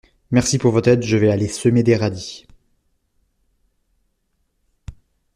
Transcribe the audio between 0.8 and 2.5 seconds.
aide, je vais aller semer des radis.